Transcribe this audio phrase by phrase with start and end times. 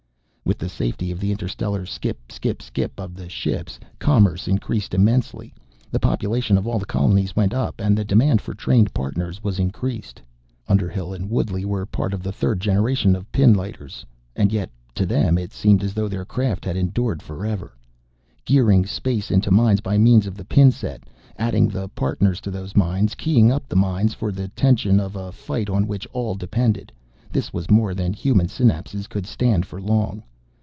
[0.43, 4.93] With the safety of the inter stellar skip, skip, skip of the ships, commerce increased
[4.93, 5.53] immensely,
[5.89, 10.21] the population of all the colonies went up, and the demand for trained Partners increased.
[10.67, 14.03] Underhill and Woodley were a part of the third generation of pinlighters
[14.35, 17.71] and yet, to them, it seemed as though their craft had endured forever.
[18.43, 21.03] Gearing space into minds by means of the pin set,
[21.37, 25.31] adding the Partners to those minds, keying up the mind for the tension of a
[25.31, 26.91] fight on which all depended
[27.31, 30.21] this was more than human synapses could stand for long.